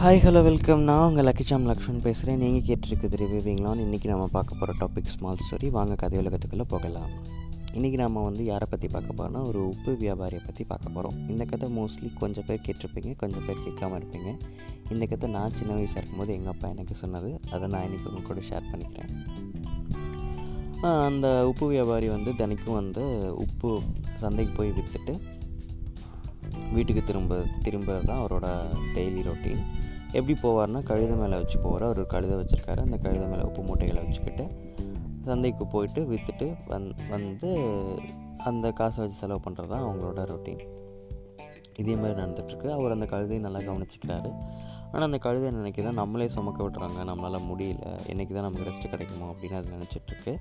[0.00, 4.74] Hi hello welcome நான் உங்கள் லக்கிச்சாம் லக்ஷ்மன் பேசுகிறேன் நீங்கள் கேட்டிருக்குது ரிவ்யூவிங்லான்னு இன்றைக்கி நம்ம பார்க்க போகிற
[4.78, 7.10] டாபிக் ஸ்மால் ஸ்டோரி வாங்க கதை உலகத்துக்குள்ளே போகலாம்.
[7.76, 11.68] இன்றைக்கி நம்ம வந்து யாரை பற்றி பார்க்க போகிறோம்னா ஒரு உப்பு வியாபாரியை பற்றி பார்க்க போகிறோம் இந்த கதை
[11.78, 14.30] மோஸ்ட்லி கொஞ்சம் பேர் கேட்டிருப்பீங்க கொஞ்சம் பேர் கேட்காம இருப்பீங்க.
[14.94, 17.32] இந்த கதை நான் சின்ன வயசாக இருக்கும்போது எங்கள் அப்பா எனக்கு சொன்னது.
[17.56, 19.12] அதை நான் இன்றைக்கி உங்க கூட ஷேர் பண்ணிக்கிறேன்.
[21.08, 23.04] அந்த உப்பு வியாபாரி வந்து தினைக்கும் வந்து
[23.44, 23.72] உப்பு
[24.24, 25.16] சந்தைக்கு போய் விற்றுட்டு
[26.74, 28.48] வீட்டுக்கு திரும்ப திரும்புறது தான் அவரோட
[28.96, 29.62] டெய்லி ரொட்டீன்
[30.12, 31.84] எப்படி போவார்னா கழுத மேலே வச்சு போவார்.
[31.86, 32.80] அவர் ஒரு கழுதை வச்சுருக்காரு.
[32.86, 34.46] அந்த கழுத மேலே உப்பு மூட்டைகளை வச்சுக்கிட்டு
[35.28, 37.48] சந்தைக்கு போயிட்டு விற்றுட்டு வந் வந்து
[38.48, 40.62] அந்த காசை வச்சு செலவு பண்ணுறது தான் அவங்களோட ரொட்டீன்
[41.80, 42.68] இதே மாதிரி நடந்துட்டுருக்கு.
[42.76, 44.30] அவர் அந்த கழுதையை நல்லா கவனிச்சுக்கிறாரு.
[44.92, 47.00] ஆனால் அந்த கழுதை நினைக்கி தான் நம்மளே சுமக்க விட்டுறாங்க.
[47.10, 47.84] நம்மளால் முடியல.
[48.10, 50.32] என்றைக்கு தான் நமக்கு ரெஸ்ட் கிடைக்குமோ அப்படின்னு அது நினச்சிட்ருக்கு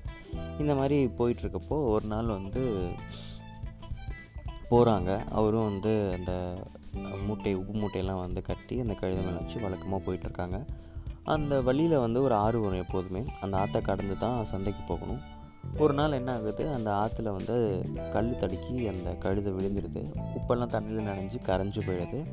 [0.59, 2.63] இந்த மாதிரி போயிட்டுருக்கப்போ ஒரு நாள் வந்து
[4.71, 6.33] போகிறாங்க அவரும் வந்து அந்த
[7.25, 10.66] மூட்டை உப்பு மூட்டையெல்லாம் வந்து கட்டி அந்த கழுதை மேலே வச்சு வழக்கமாக போயிட்டுருக்காங்க.
[11.23, 13.23] அந்த வழியில் வந்து ஒரு ஆறு வரும் எப்போதுமே.
[13.41, 15.38] அந்த ஆற்றை கடந்து தான் சந்தைக்கு போகணும்.
[15.78, 16.73] ஒரு நாள் என்ன ஆகுது?
[16.73, 20.03] அந்த ஆற்றுல வந்து கல் தடுக்கி அந்த கழுதை விழுந்துடுது.
[20.38, 22.25] உப்பெல்லாம் தண்ணியில் நனைஞ்சு கரைஞ்சி போயிடுது.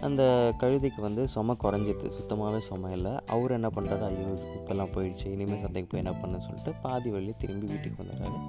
[0.00, 3.12] அந்த கழுதைக்கு வந்து சும குறைஞ்சிது சுத்தமாகவே சும இல்லை.
[3.26, 5.26] அவர் என்ன பண்ணுறாரு ஐயோ உப்பெல்லாம் போயிடுச்சு.
[5.26, 8.40] இனிமேல் சந்தைக்கு போய் என்ன பண்ணுன்னு சொல்லிட்டு பாதி வழியை திரும்பி வீட்டுக்கு வந்துடுறாரு.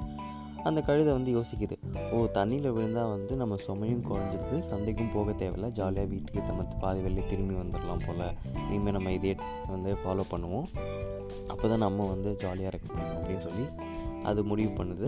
[0.68, 1.76] அந்த கழுதை வந்து யோசிக்குது.
[2.14, 5.68] ஓ தண்ணியில் விழுந்தால் வந்து நம்ம சுமையும் குறைஞ்சிருது சந்தைக்கும் போக தேவையில்ல.
[5.80, 8.26] ஜாலியாக வீட்டுக்கு நம்ம பாதி வெளியே திரும்பி வந்துடலாம் போல்.
[8.68, 9.34] இனிமேல் நம்ம இதே
[9.74, 10.68] வந்து ஃபாலோ பண்ணுவோம்.
[11.52, 13.66] அப்போ தான் நம்ம வந்து ஜாலியாக இருக்கணும் அப்படின்னு சொல்லி
[14.30, 15.08] அது முடிவு பண்ணுது.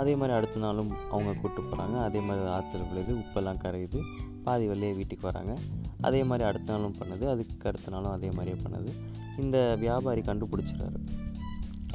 [0.00, 4.00] அதே மாதிரி அடுத்த நாளும் அவங்க கூப்பிட்டு போகிறாங்க அதே மாதிரி ஆற்றுல விழுது உப்பெல்லாம் கரையுது.
[4.46, 5.52] பாதி வழியே வீட்டுக்கு வராங்க.
[6.08, 7.24] அதே மாதிரி அடுத்த நாளும் பண்ணுது.
[7.34, 8.92] அதுக்கு அடுத்த நாளும் அதே மாதிரியே பண்ணுது.
[9.42, 10.98] இந்த வியாபாரி கண்டுபிடிச்சிறாரு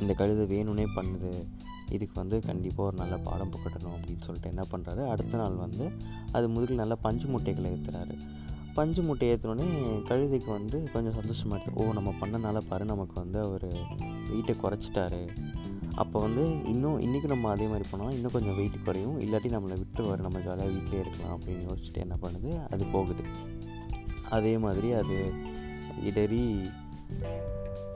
[0.01, 1.31] இந்த கழுதை வேணும்னே பண்ணுது.
[1.89, 5.91] இதுக்கு வந்து கண்டிப்பாக ஒரு நல்ல பாடம் புகட்டணும் அப்படின்னு சொல்லிட்டு என்ன பண்ணுறாரு அடுத்த நாள் வந்து
[6.31, 8.17] அது முதுகில் நல்லா பஞ்சு மூட்டைகளை ஏற்றுறாரு
[8.73, 9.67] பஞ்சு மூட்டை ஏற்றினோடனே
[10.09, 13.67] கழுதைக்கு வந்து கொஞ்சம் சந்தோஷமாக இருக்குது ஓ நம்ம பண்ணனால பாரு நமக்கு வந்து அவர்
[14.29, 15.21] வெயிட்டை குறைச்சிட்டாரு.
[15.93, 19.19] அப்போ வந்து இன்னும் இன்றைக்கி நம்ம அதே மாதிரி பண்ணோம் இன்னும் கொஞ்சம் வெயிட் குறையும்.
[19.21, 22.51] இல்லாட்டி நம்மளை விட்டுருவார் நம்ம ஜாலியாக வீட்டிலே இருக்கலாம் அப்படின்னு யோசிச்சுட்டு என்ன பண்ணுது?
[22.69, 23.23] அது போகுது.
[24.29, 25.17] அதே மாதிரி அது
[26.03, 26.61] இடறி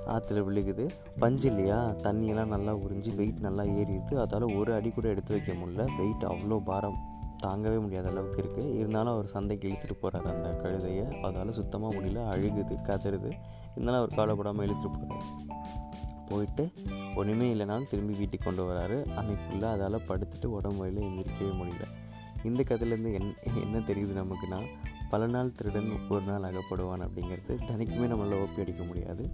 [0.07, 0.89] ஆற்றுல விழுகுது.
[1.19, 1.89] பஞ்சு இல்லையா?
[1.89, 5.95] தண்ணியெல்லாம் நல்லா உறிஞ்சி வெயிட் நல்லா ஏறிடுது அதால் ஒரு அடி கூட எடுத்து வைக்க முடியல.
[5.97, 6.97] வெயிட் அவ்வளோ பாரம்
[7.43, 11.21] தாங்கவே முடியாத அளவுக்கு இருக்குது இருந்தாலும் அவர் சந்தைக்கு இழுத்துட்டு போகிறாரு அந்த கழுதையை.
[11.21, 12.27] அதால் சுத்தமாக முடியல.
[12.27, 13.31] அழுகுது கதறுது.
[13.71, 15.51] இருந்தாலும் அவர் கவலைப்படாமல் இழுத்துட்டு போகிறார்
[16.29, 16.71] போயிட்டு
[17.15, 19.05] ஒன்றுமே இல்லைனாலும் திரும்பி வீட்டுக்கு கொண்டு வராரு.
[19.05, 21.85] அன்னைக்கு ஃபுல்லாக அதால் படுத்துட்டு உடம்பு வழியில் எந்திரிக்கவே முடியல.
[22.43, 24.61] இந்த கதையிலேருந்து என் என்ன தெரியுது நமக்குன்னா
[25.09, 27.55] பல நாள் திருடன் ஒரு நாள் அகப்படுவான் அப்படிங்கிறது.
[27.65, 29.29] தனிக்குமே நம்மளால் ஓப்பி அடிக்க முடியாது.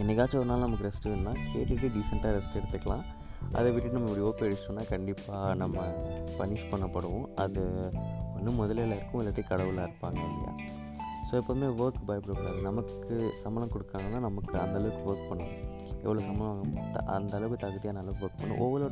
[0.00, 3.04] என்னைக்காச்சும் ஒரு நாள் நமக்கு ரெஸ்ட் வேணும்னா கேட்டுட்டு டீசெண்டாக ரெஸ்ட் எடுத்துக்கலாம்.
[3.58, 5.84] அதை விட்டு நம்ம இப்படி ஓப்பி அடிச்சிட்டோம்னா கண்டிப்பாக நம்ம
[6.38, 7.26] பனிஷ் பண்ணப்படுவோம்.
[7.44, 7.62] அது
[8.36, 10.52] ஒன்றும் முதலில் இருக்கும் இல்லாட்டி கடவுளாக இருப்பாங்க இல்லையா?
[11.28, 12.60] ஸோ எப்போவுமே ஒர்க் பயப்படக்கூடாது.
[12.68, 15.58] நமக்கு சம்பளம் கொடுக்காங்கன்னா நமக்கு அந்தளவுக்கு ஒர்க் பண்ணணும்.
[16.04, 18.62] எவ்வளோ சம்பளம் வாங்கணும் த அந்த அளவுக்கு தகுதியான அளவுக்கு ஒர்க் பண்ணணும்.
[18.66, 18.86] ஒவ்வொரு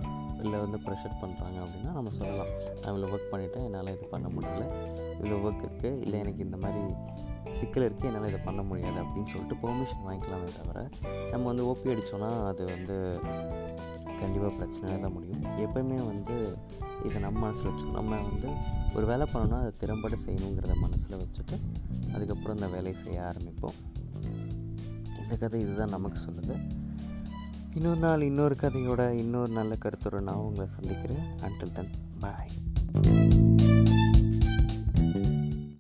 [0.45, 2.51] இல்லை வந்து ப்ரெஷர் பண்ணுறாங்க அப்படின்னா நம்ம சொல்லலாம்.
[2.81, 4.65] நான் இவ்வளோ ஒர்க் பண்ணிவிட்டேன் என்னால் இது பண்ண முடியல.
[5.19, 6.83] இவ்வளோ ஒர்க் இருக்குது இல்லை எனக்கு இந்த மாதிரி
[7.59, 10.79] சிக்கல் இருக்குது என்னால் இதை பண்ண முடியாது அப்படின்னு சொல்லிட்டு பெர்மிஷன் வாங்கிக்கலாமே தவிர
[11.33, 12.97] நம்ம வந்து ஓபி அடித்தோன்னா அது வந்து
[14.21, 15.43] கண்டிப்பாக பிரச்சனையாக தான் முடியும்.
[15.65, 16.37] எப்போயுமே வந்து
[17.07, 17.99] இதை நம்ம மனசில் வச்சுக்கணும்.
[18.01, 18.49] நம்ம வந்து
[18.97, 21.57] ஒரு வேலை பண்ணோன்னா அதை திறம்பட செய்யணுங்கிறத மனசில் வச்சுட்டு
[22.15, 23.77] அதுக்கப்புறம் இந்த வேலையை செய்ய ஆரம்பிப்போம்.
[25.23, 26.55] இந்த கதை இதுதான் நமக்கு சொல்லுது.
[27.77, 31.25] இன்னொரு நாள் இன்னொரு கதையோட இன்னொரு நல்ல கருத்துடன் நான் உங்களை சந்திக்கிறேன்.
[31.43, 32.51] அன்டில் தன் பாய்